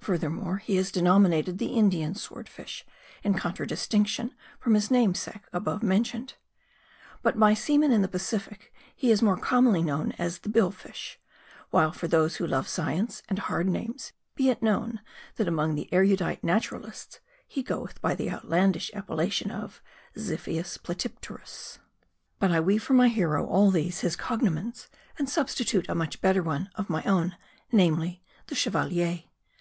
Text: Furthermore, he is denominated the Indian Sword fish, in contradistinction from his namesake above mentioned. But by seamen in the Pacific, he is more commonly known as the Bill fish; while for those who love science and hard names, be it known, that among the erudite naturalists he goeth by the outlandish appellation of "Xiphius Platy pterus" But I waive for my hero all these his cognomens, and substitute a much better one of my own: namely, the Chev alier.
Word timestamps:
Furthermore, 0.00 0.56
he 0.56 0.76
is 0.76 0.90
denominated 0.90 1.58
the 1.58 1.66
Indian 1.76 2.12
Sword 2.16 2.48
fish, 2.48 2.84
in 3.22 3.34
contradistinction 3.34 4.34
from 4.58 4.74
his 4.74 4.90
namesake 4.90 5.42
above 5.52 5.84
mentioned. 5.84 6.34
But 7.22 7.38
by 7.38 7.54
seamen 7.54 7.92
in 7.92 8.02
the 8.02 8.08
Pacific, 8.08 8.74
he 8.96 9.12
is 9.12 9.22
more 9.22 9.36
commonly 9.36 9.84
known 9.84 10.14
as 10.18 10.40
the 10.40 10.48
Bill 10.48 10.72
fish; 10.72 11.20
while 11.70 11.92
for 11.92 12.08
those 12.08 12.38
who 12.38 12.46
love 12.48 12.66
science 12.66 13.22
and 13.28 13.38
hard 13.38 13.68
names, 13.68 14.12
be 14.34 14.50
it 14.50 14.64
known, 14.64 15.00
that 15.36 15.46
among 15.46 15.76
the 15.76 15.88
erudite 15.92 16.42
naturalists 16.42 17.20
he 17.46 17.62
goeth 17.62 18.00
by 18.00 18.16
the 18.16 18.32
outlandish 18.32 18.90
appellation 18.94 19.52
of 19.52 19.80
"Xiphius 20.16 20.76
Platy 20.78 21.08
pterus" 21.20 21.78
But 22.40 22.50
I 22.50 22.58
waive 22.58 22.82
for 22.82 22.94
my 22.94 23.06
hero 23.06 23.46
all 23.46 23.70
these 23.70 24.00
his 24.00 24.16
cognomens, 24.16 24.88
and 25.20 25.28
substitute 25.30 25.88
a 25.88 25.94
much 25.94 26.20
better 26.20 26.42
one 26.42 26.68
of 26.74 26.90
my 26.90 27.04
own: 27.04 27.36
namely, 27.70 28.24
the 28.48 28.56
Chev 28.56 28.72
alier. 28.72 29.22